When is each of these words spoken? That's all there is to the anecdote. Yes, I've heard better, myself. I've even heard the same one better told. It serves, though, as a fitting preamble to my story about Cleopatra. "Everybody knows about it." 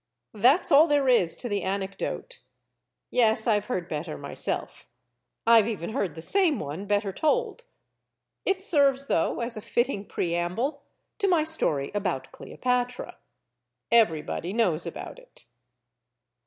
That's 0.33 0.71
all 0.71 0.87
there 0.87 1.07
is 1.07 1.35
to 1.35 1.47
the 1.47 1.61
anecdote. 1.61 2.39
Yes, 3.11 3.45
I've 3.45 3.65
heard 3.67 3.87
better, 3.87 4.17
myself. 4.17 4.87
I've 5.45 5.67
even 5.67 5.91
heard 5.91 6.15
the 6.15 6.23
same 6.23 6.57
one 6.57 6.87
better 6.87 7.13
told. 7.13 7.65
It 8.43 8.63
serves, 8.63 9.05
though, 9.05 9.41
as 9.41 9.57
a 9.57 9.61
fitting 9.61 10.07
preamble 10.07 10.81
to 11.19 11.27
my 11.27 11.43
story 11.43 11.91
about 11.93 12.31
Cleopatra. 12.31 13.17
"Everybody 13.91 14.53
knows 14.53 14.87
about 14.87 15.19
it." 15.19 15.45